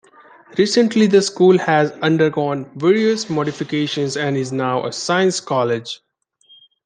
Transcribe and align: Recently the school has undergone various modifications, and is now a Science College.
Recently 0.57 1.05
the 1.05 1.21
school 1.21 1.59
has 1.59 1.91
undergone 2.01 2.67
various 2.73 3.29
modifications, 3.29 4.17
and 4.17 4.35
is 4.35 4.51
now 4.51 4.83
a 4.87 4.91
Science 4.91 5.39
College. 5.39 5.99